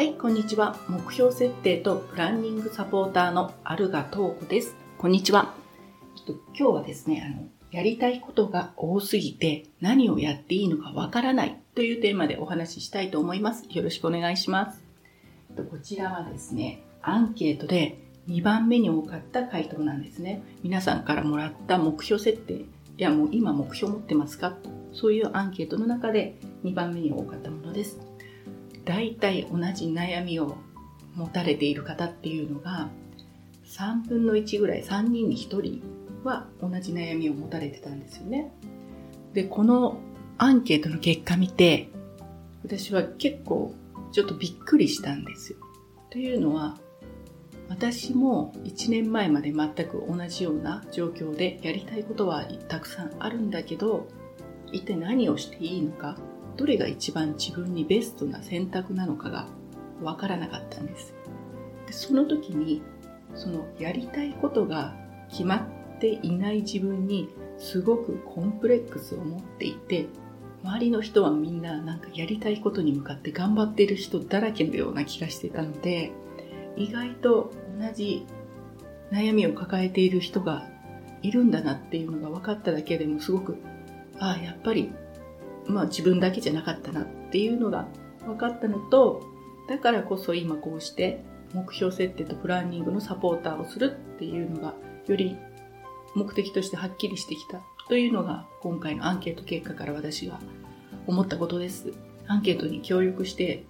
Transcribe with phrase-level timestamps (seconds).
[0.00, 0.78] はい、こんにちは。
[0.88, 4.74] 目標設定とプランニングサポーターのアルガトーコです。
[4.96, 5.52] こんにちは。
[6.16, 13.66] ちょっと今日はですね、あの、やりたいことが多すぎて何をやっていいのかわからないというテーマでお話ししたいと思います。
[13.68, 14.82] よろしくお願いします。
[15.54, 20.42] こちらはですね、アンケートで2番目に多かった回答なんですね。
[20.62, 22.64] 皆さんからもらった目標設定、い
[22.96, 24.56] やもう今目標持ってますか？
[24.94, 28.00] そういうアンケートの中で2番目に多かったものです。
[28.90, 30.56] 大体同じ悩みを
[31.14, 32.88] 持たれている方っていうのが
[33.64, 35.80] 3分の1ぐらい3人に1人
[36.24, 38.52] は同じ悩みを持たれてたんですよね。
[39.32, 40.00] で、この
[40.38, 41.88] アンケートの結果見て
[42.64, 43.76] 私は結構
[44.10, 45.58] ちょっとびっくりしたんですよ。
[46.10, 46.76] というのは
[47.68, 54.08] 私も1年前まで全く同じような状況でやりたいことはたくさんあるんだけど
[54.72, 56.16] 一体何をしていいのか
[56.60, 59.46] どれが一番自分にベストな選択なのかが
[60.02, 61.14] わからなかったんです。
[61.86, 62.82] でその時に
[63.34, 64.94] そのやりたいことが
[65.30, 65.56] 決ま
[65.96, 70.06] っていない自分にすごくコンプレックスを持っていて
[70.62, 76.12] 周りの人はみんななんかやりたいことに向かって頑張っている人だらけのような気がしてたので
[76.76, 78.26] 意外と同じ
[79.10, 80.68] 悩みを抱えている人が
[81.22, 83.56] いるんだなっていうのが分かっただけでもすごく
[84.18, 84.92] ああやっぱり
[85.66, 87.88] まあ、自分だけじゃなかったなっていうのが
[88.24, 89.22] 分かったのと
[89.68, 94.74] だからこそ今こうして目標設定とプランニングのサポーターをするっていうのが
[95.06, 95.36] より
[96.14, 100.40] 目的としてはっきりしてきたというのが今回のアンケート結果から私が
[101.06, 101.92] 思ったことです。
[102.26, 103.64] アンケートに協力して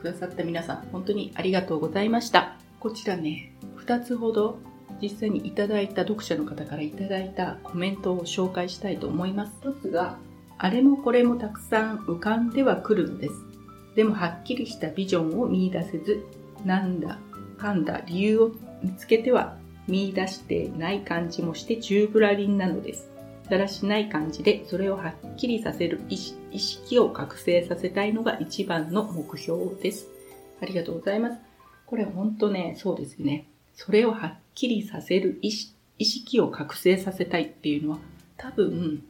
[0.00, 2.56] くださった皆さん本当にありがとうございました。
[2.78, 4.58] こちらね2つほど
[5.02, 9.52] 実際にいただいた読者の方からいただいたコメントを紹介したいと思います。
[9.60, 10.18] 一つが
[10.58, 13.34] あれもこれもたくさん浮かんではくるのです。
[13.94, 16.24] でもはっきりしたビジョンを見出せず、
[16.64, 17.18] なんだ
[17.58, 18.52] かんだ理由を
[18.82, 19.56] 見つけては
[19.86, 23.10] 見出してない感じもして宙ぶらりんなのです。
[23.48, 30.08] だらしない感じでそれをはっきりさせる意識を覚醒させたいのが一番の目標です。
[30.62, 31.38] ありがとうございます。
[31.86, 33.46] これほんとね、そうですね。
[33.74, 37.98] それをはっきりさせる意識を覚醒させたいっていうのは
[38.36, 39.02] 多分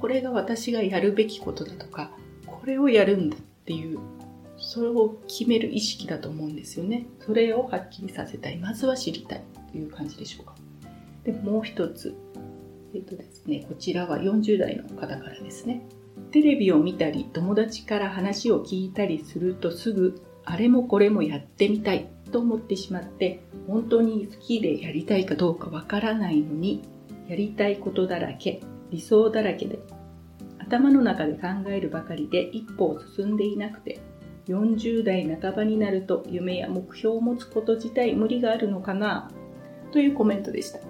[0.00, 2.10] これが私がやるべきことだとか
[2.46, 3.98] これをやるんだっていう
[4.58, 7.06] それを決める意識だと思うんですよね。
[7.20, 8.56] それをはっきりさせたい。
[8.56, 10.54] まずは知りたいという感じでしょうか。
[11.24, 12.16] でもう一つ。
[12.94, 15.86] えっとですねこちらは40代の方からですね。
[16.30, 26.82] テレビを見たり友達から話を聞いたりするとすぐあれもこれもやってみたいと思ってしまって本当に好きでやりたいかどうかわからないのに
[27.28, 29.78] やりたいことだらけ理想だらけで
[30.58, 34.00] 頭の中で考えるばかりで一歩を進んでいなくて
[34.48, 39.30] 40代半ばになると夢や目標を持つこと自体無理があるのかな
[39.92, 40.80] というコメントでした。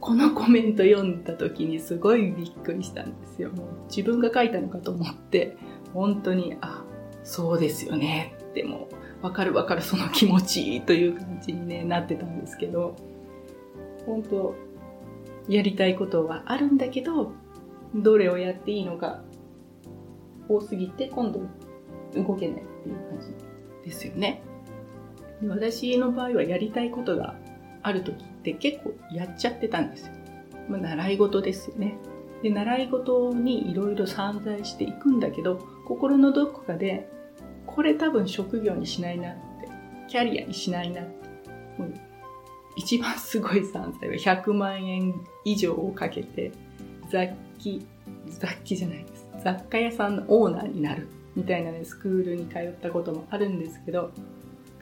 [0.00, 3.50] このコメント読んだ時にすごいびっくりしたんですよ。
[3.50, 5.56] もう自分が書いたのかと思って
[5.92, 6.84] 本当にあ
[7.22, 8.88] そうですよねでも
[9.22, 12.96] わかるわかるその気持ちという感じに、ね、なってたんですけど
[14.04, 14.54] 本当
[15.48, 17.32] やりたいことはあるんだけど
[17.94, 19.22] どれをやっていいのか
[20.48, 21.40] 多すぎて今度
[22.14, 24.42] 動けないっていう感じですよね。
[25.40, 27.36] で私の場合はやりたいことが
[27.82, 30.12] ある時って結構やっちゃってたんですよ。
[30.68, 31.96] まあ、習い事ですよね。
[32.42, 37.08] で習い事にいろいろ散在していくんだけど心のどこかで
[37.66, 39.68] これ多分職業にしないなって
[40.08, 41.28] キャリアにしないなって
[41.78, 41.94] もう
[42.76, 46.52] 一番すごい散財は100万円以上をかけて
[47.08, 47.34] 雑
[47.64, 47.86] 記、
[48.28, 49.26] 雑記じゃないです。
[49.42, 54.10] 雑貨屋さんのオーナーになるみたいなね、スクールに通ったこともあるんですけど、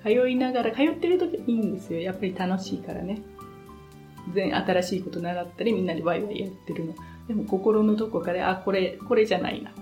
[0.03, 2.01] 通いながら、通ってる時いいんですよ。
[2.01, 3.23] やっぱり楽しいからね。
[4.35, 6.95] 全新しいこと習ったり、みんなでワイワイやってるの。
[7.29, 9.75] でも心のどこかで、あ、これ、これじゃないなっ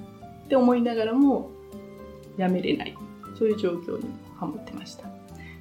[0.48, 1.50] て思いながらも、
[2.36, 2.94] やめれない。
[3.38, 4.04] そういう状況に
[4.36, 5.08] ハマってました。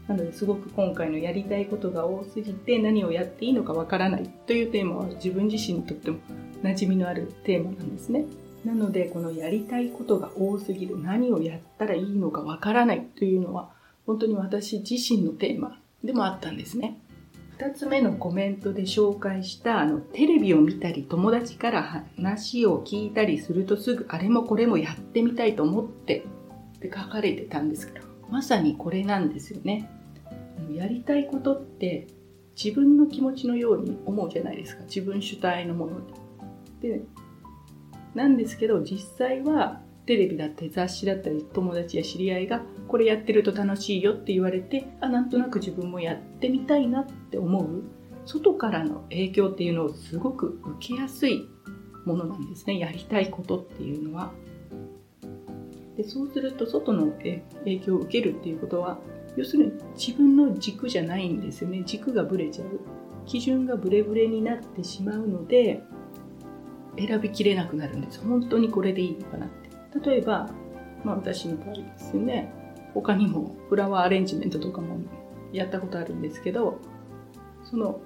[0.08, 6.18] なのですごく今回のやりたいことが多すぎて何をやっていいのかわからないというテーマは自分自身にとっても
[6.64, 8.26] 馴染みのあるテーマなんですね。
[8.66, 13.70] なのでこのやりたいことが多すぎる何をやったらいいのかわからないというのは
[14.06, 16.98] 本当に私自身のテーマでもあったんですね。
[17.58, 26.26] 2つ目のコメントで紹介したあのテレビを見たり友達から話を聞いたりするとすぐあれもこれもやってみたいと思って
[26.78, 29.90] って書かれてたんですけどまさにこれなんですよね。
[30.74, 32.08] やりたいことって
[32.62, 35.94] 自分の気持ちのように思うじゃないですか自分主体のもの
[36.82, 37.02] で
[38.16, 47.84] なんですけど実際はテレビだったり雑誌だったり友達や知り合いがこれやってると楽しいよって言われてあなんとなく自分もやってみたいなって思う
[48.26, 51.48] 外からの影響っていうのをすごく受けやすい
[52.06, 54.32] ものなんですねやりたいことっていうのは。
[55.96, 57.44] でそうすると外の影
[57.80, 59.00] 響を受けるっていうことは
[59.36, 62.80] 要するに自分の軸じゃないんですよね軸がぶれちゃう
[63.26, 65.84] 基準がブレブレになってしまうので
[67.08, 70.50] 選びきれなくなるんです本当にこれでいいのかなって例えば、
[71.04, 72.54] まあ、私の場合ですね
[72.94, 75.00] 他にもフラワーアレンジメントとかも
[75.54, 76.80] やったことあるんですけど
[77.64, 78.02] その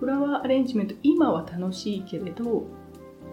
[0.00, 2.64] フラワーアレンジメント今は楽しいけれど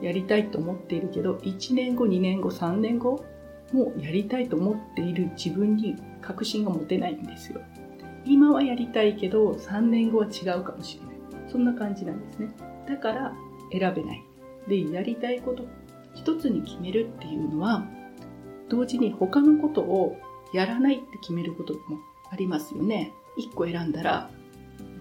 [0.02, 3.26] やりたいと思っているけど1年後2年後3年後
[3.74, 7.62] もうやりたいと思っている自分に確信が持てないんですよ。
[8.26, 11.52] 今はやりたいけど3年後は違うかもしれない。
[11.52, 12.50] そんな感じなんですね。
[12.88, 13.34] だから
[13.72, 14.29] 選べない。
[14.70, 15.66] で、やりたいこと
[16.16, 17.86] 一つに決めるっていうのは
[18.70, 20.18] 同時に他のことを
[20.54, 21.80] やらないって決めることも
[22.32, 23.12] ありますよね。
[23.38, 24.30] 1個選んだら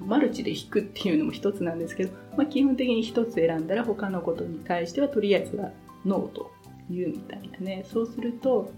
[0.07, 5.71] マルチで引くっていうのも一つなんですけど、まあ、基本的に一つ選んだら他のことに対してはとりあえずは
[6.05, 6.51] ノーと
[6.91, 8.71] 言うみたいなねそうすると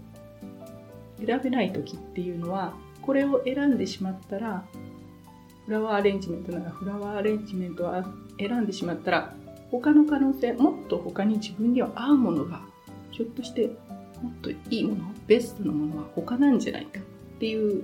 [1.25, 4.65] 選べない時っていうのはこれを選んでしまったら
[5.65, 8.03] フラワーアレンジメントならフラワーアレンジメントを
[8.39, 9.35] 選んでしまったら
[9.71, 12.61] 他の可能性もっと他に自分には合うものが
[13.11, 13.67] ひょっとして
[14.21, 17.03] もっといいものベストのものは他なんじゃないかっ
[17.39, 17.83] ていう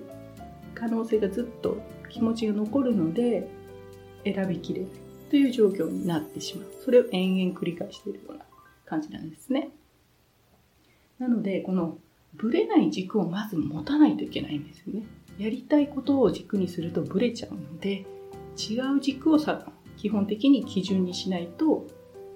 [0.75, 1.77] 可能性がずっと
[2.09, 3.47] 気持ちが残るので
[4.23, 4.89] 選びきれない
[5.29, 8.45] という状況になってしまうそれを延々繰り返しているような
[8.85, 9.69] 感じなんですね。
[11.19, 11.97] なのでこの
[12.35, 15.03] ブレない軸をまず持たないといけないんですよね。
[15.37, 18.05] やりたいことを軸にするとブレちゃうので
[18.57, 21.87] 違う軸をさ基本的に基準にしないと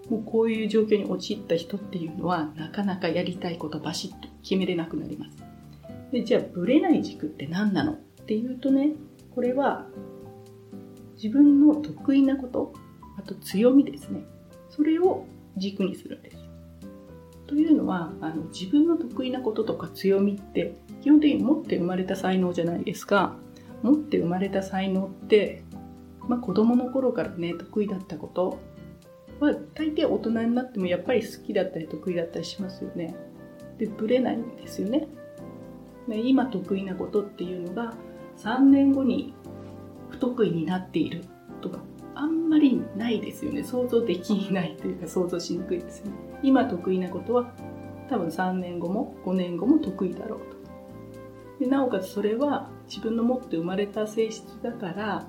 [0.10, 5.38] もうこういう状況に陥った人っていうのはなかなかやりたいことバシッと決めれなくなります。
[6.12, 8.92] でじゃあブレない軸って何なのっていうとね
[9.34, 9.88] これは
[11.16, 12.74] 自分の得意なこと
[13.18, 14.26] あと強みですね
[14.70, 15.26] それを
[15.56, 16.38] 軸にするんです。
[17.48, 23.36] というのはあの自分の得意なこととか強みって基本的に持って生まれた才能じゃないですか
[23.84, 25.64] 持って生まれた才能って、
[26.28, 28.60] まあ、子供の頃からね得意だったこと
[29.40, 33.16] は大抵大人になってもやっぱり好きだったり得意だったりしますよね。
[33.78, 35.08] でブレないんですよね。
[36.08, 37.94] 今得意なことっていうのが
[38.38, 39.34] 3年後に
[40.10, 41.24] 不得意になっている
[41.62, 41.80] とか
[42.16, 43.64] あんまりないですよね。
[43.64, 46.12] 想像できないというか想像しにくいですよね。
[46.44, 47.52] 今得意なことは
[48.10, 51.66] 多分3年後も5年後も得意だろうと。
[51.66, 55.28] でなおかつそれは自分の持って生まれた性質だから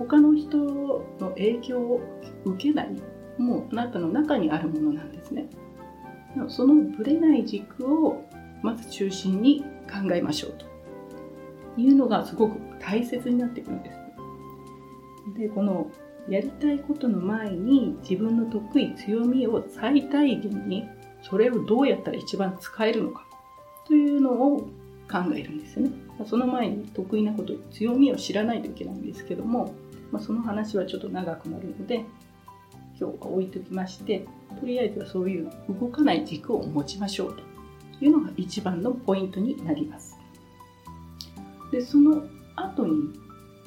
[0.00, 1.04] 他の人の
[1.36, 2.00] 影響を
[2.46, 2.96] 受けない
[3.38, 5.46] もうあなたの中にあるものなんですね
[6.48, 8.24] そのぶれない軸を
[8.62, 10.66] まず中心に考えましょうと
[11.80, 15.90] いうのがすごく大切になってくるんですでこの
[16.28, 20.88] やりたいことの前に自分の得意強みを最大限に
[21.22, 23.26] それをどうやったら一番使えるのか
[23.86, 24.60] というのを
[25.10, 25.92] 考えるんですよね。
[26.24, 29.74] その前に得意なこと強みを知らないといけないんですけども、
[30.10, 32.04] まあ、その話はちょっと長くなるので
[32.98, 34.26] 今日は置いときまして
[34.58, 37.42] とりあえずはそういう動かない軸を持ちましょうと
[38.04, 40.18] いうのが一番のポイントになります。
[41.70, 42.24] でその
[42.56, 43.12] 後に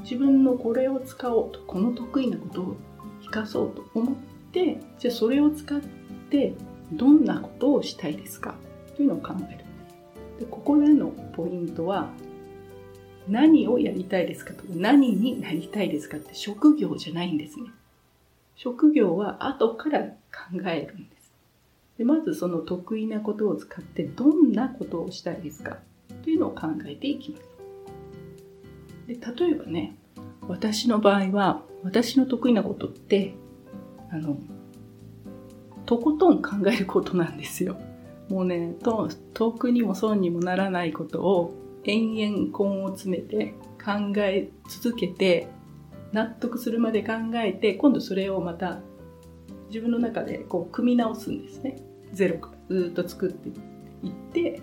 [0.01, 2.75] 自分のこれを使おうとこの得意なことを
[3.21, 4.15] 生かそうと思っ
[4.51, 5.79] てじゃあそれを使っ
[6.29, 6.53] て
[6.91, 8.55] どんなことをしたいですか？
[8.95, 9.59] というのを考える
[10.39, 12.09] でここでのポイントは
[13.27, 14.63] 何をやりたいですかと。
[14.63, 17.67] か何になりたいですかって職業じゃないんですね。
[18.55, 21.31] 職業は後から考えるんです。
[21.97, 25.77] でまずその得意なことを使ってどんなことをしたいですか。
[26.23, 27.43] というのを考えていきます。
[29.07, 29.95] で例えばね
[30.47, 33.33] 私の場合は私の得意なことって
[34.11, 34.37] あの
[35.85, 37.77] とことん考えることなんですよ。
[38.29, 45.47] もうねと遠くにも損にもならないことを延々根を詰めて考え続けて
[46.11, 48.79] 納得するまで考えて今度それをまた
[49.67, 51.77] 自分の中でこう組み直すんですね。
[52.11, 54.61] ゼロからずっと作っていって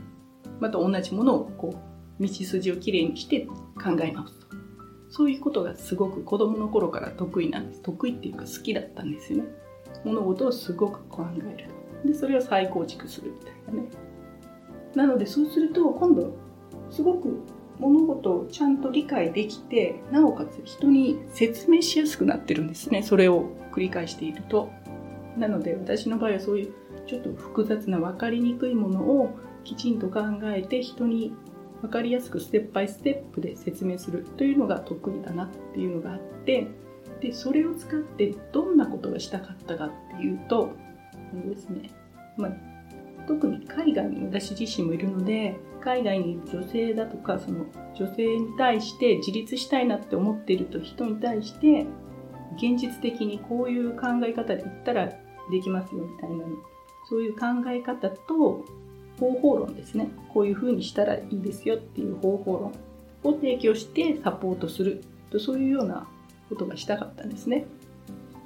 [0.61, 1.75] また同じものをこ
[2.21, 3.41] う道筋をきれいにして
[3.83, 4.47] 考え直すと。
[5.09, 7.83] そういうことがすごく子供の頃から得意なんです。
[7.83, 9.45] 得意っていうか好きだったんですよね。
[10.05, 11.63] 物事をすごく考え
[12.05, 12.13] る。
[12.13, 13.89] でそれを再構築するみたいなね。
[14.95, 16.37] なのでそうすると今度
[16.91, 17.43] すごく
[17.79, 23.03] 物事をちゃんと理解できてなおかつ人に説明しやすくなってるんですね。
[23.03, 24.71] それを繰り返していると。
[25.39, 26.75] なので私の場合はそういう
[27.07, 29.31] ちょっと複雑な分かりにくいものを
[29.65, 31.33] きちんと考えて人に
[31.81, 36.67] 分かりやすくステップバイステップで説明するというのが得意だなっていうのがあって
[37.21, 40.71] でそれを使ってどんなことがしたかったかっていうと
[41.47, 41.91] ですね、
[42.37, 42.53] まあ、
[43.31, 51.87] 特に海外に私自身もいるので海外にいる女性だとかその女性に対して自立したいなって思っていると人に対して
[52.57, 55.13] 現実的にこういう考え方で言ったら
[55.53, 56.45] できますよみたいな
[57.09, 58.65] そういう考え方と
[59.21, 60.09] 方法論ですね。
[60.33, 66.09] こういうふうにしたらいいですよっていう方法論を提供してサポートするとそういうような
[66.49, 67.67] ことがしたかったんですね。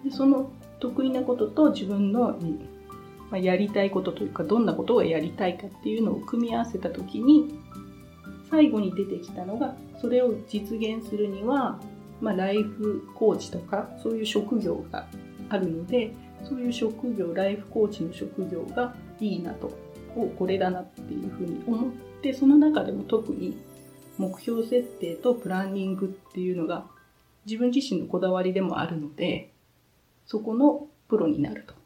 [0.05, 0.51] でその
[0.81, 2.37] 得意なことと自分の
[3.31, 7.59] まあ、やりたいことというかどんなことをやりたいかっていうのを組み合わせた時に
[8.51, 11.81] 最後に出てきたのがそれを実現するには、
[12.21, 15.07] まあ、ライフコーチとかそういう職業が
[15.49, 16.13] あるので
[16.43, 19.77] そういう職業ライフコーチの職業がいいなと
[20.17, 21.91] おこれだなっていうふうに思っ
[22.23, 23.57] てその中でも特に
[24.19, 26.85] 目標設定とプランニングっていうのが
[27.47, 29.51] 自分自身のこだわりでもあるので
[30.27, 31.84] そこのプロになると。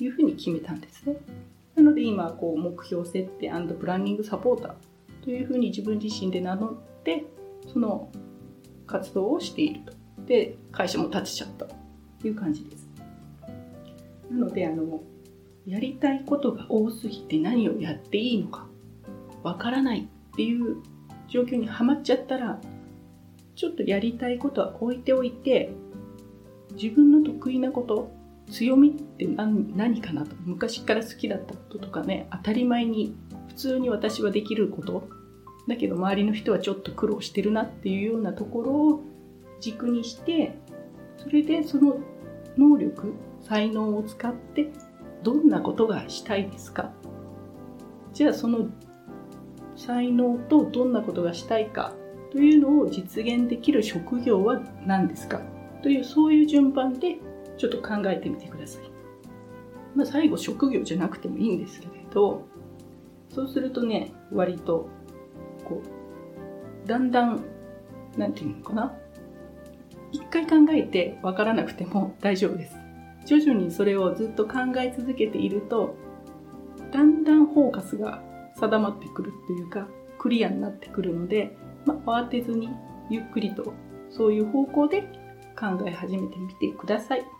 [0.00, 1.16] いうふうに決めたんですね。
[1.74, 6.74] なので今こう目標設定プランニングサポーターというふうに自分自身で名乗っ
[7.04, 7.24] て
[7.72, 8.10] その
[8.86, 9.98] 活動をしていると。
[10.26, 11.74] で会社も立ちちゃったと
[12.26, 12.88] いう感じです。
[14.30, 15.00] なのであの
[15.66, 18.66] やりたいことが多すぎて何をやっていいのか
[19.42, 20.82] わからないっていう
[21.28, 22.60] 状況にはまっちゃったら
[23.54, 25.72] ちょっとやりたいことは置いておいて
[26.72, 28.10] 自分の得意なこと
[28.50, 30.34] 強みって何かなと。
[30.44, 33.14] 昔から好きだったこととかね当たり前に
[33.48, 35.08] 普通に私はできること。
[35.66, 39.04] だけど周りの人はちょっと苦労してるなっていうようなところを
[39.60, 40.56] 軸にして
[41.18, 41.98] それでその
[42.56, 43.12] 能力
[43.42, 44.70] 才能を使って
[45.22, 46.90] どんなことがしたいですか？
[48.14, 48.68] じゃあその
[49.76, 51.92] 才能とどんなことがしたいか
[52.32, 55.42] というのを実現できる職業は何ですか？
[55.82, 57.18] というそういう順番で
[57.58, 58.90] ちょっと考えてみてください。
[59.94, 62.46] まあ、最後職業じゃなくてもいいんですけれど
[63.30, 64.88] そうするとね割と
[65.64, 65.82] こ
[66.84, 67.44] うだんだん
[68.16, 68.94] 何て言うのかな
[70.12, 72.76] 一回考えて分からなくても大丈夫です。
[73.26, 75.96] 徐々にそれをずっと考え続けていると
[76.92, 78.22] だんだんフォーカスが
[78.54, 79.86] 定まってくるっていうか
[80.18, 82.70] クリアになってくるので、まあ、慌てずに
[83.10, 83.74] ゆっくりと
[84.08, 85.02] そういう方向で
[85.58, 87.37] 考え始めてみてください。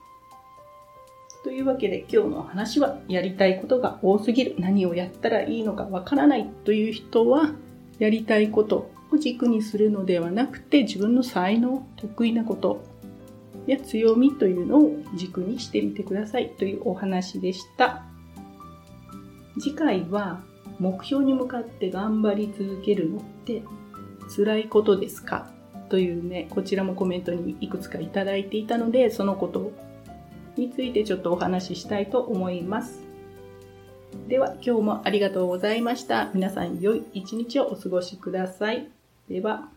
[1.45, 4.55] というわけで今日の話はやりたいことが多すぎる。
[4.59, 7.53] 何をやったらいいのかわからないという人は
[7.99, 12.85] やりたいことを軸にするのではなくて自分の才能得意なこと
[13.67, 16.51] や強みというのを軸にしてみてください。
[16.59, 18.05] というお話でした。
[19.61, 20.41] 次回は
[20.79, 23.63] 目標に向かって頑張り続けるのって
[24.37, 25.51] 辛いことですか？
[25.89, 29.73] というねこちらもコメントにいくつかいただいていたのでそのことを
[30.59, 33.01] についてちょっとお話ししたいと思います。
[34.29, 36.31] では今日もありがとうございました。
[36.35, 38.89] 皆さん良い一日をお過ごしください。
[39.29, 39.69] では。